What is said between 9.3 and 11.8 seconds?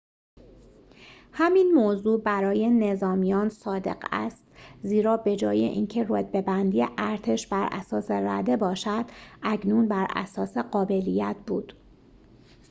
اکنون براساس قابلیت بود